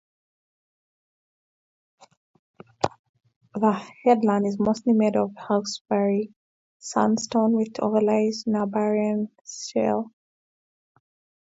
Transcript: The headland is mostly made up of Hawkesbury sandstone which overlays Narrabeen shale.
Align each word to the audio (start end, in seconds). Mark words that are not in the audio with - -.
The 3.53 3.73
headland 4.03 4.47
is 4.47 4.57
mostly 4.59 4.93
made 4.93 5.15
up 5.15 5.29
of 5.29 5.35
Hawkesbury 5.35 6.33
sandstone 6.79 7.51
which 7.51 7.75
overlays 7.79 8.45
Narrabeen 8.47 9.27
shale. 9.47 10.11